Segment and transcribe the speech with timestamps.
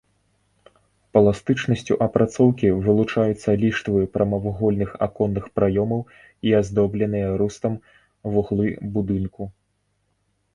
[1.17, 6.01] Пластычнасцю апрацоўкі вылучаюцца ліштвы прамавугольных аконных праёмаў
[6.49, 7.73] і аздобленыя рустам
[8.33, 8.67] вуглы
[8.99, 9.43] будынку.